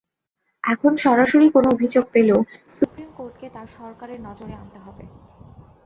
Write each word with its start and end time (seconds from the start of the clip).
এখন 0.63 0.91
সরাসরি 0.97 1.47
কোনো 1.49 1.67
অভিযোগ 1.69 2.05
পেলেও 2.13 2.39
সুপ্রিম 2.69 3.09
কোর্টকে 3.11 3.47
তা 3.49 3.61
সরকারের 3.77 4.19
নজরে 4.21 4.53
আনতে 4.53 4.79
হবে। 4.79 5.05